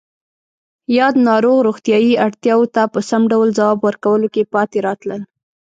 یاد 0.97 1.15
ناروغ 1.27 1.57
روغتیایی 1.67 2.13
اړتیاوو 2.25 2.71
ته 2.75 2.81
په 2.93 2.99
سم 3.09 3.21
ډول 3.31 3.49
ځواب 3.57 3.77
ورکولو 3.87 4.27
کې 4.33 4.49
پاتې 4.53 4.77
راتلل 4.87 5.21